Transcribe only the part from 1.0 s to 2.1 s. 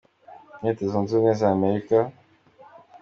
ubumwe za Amerika.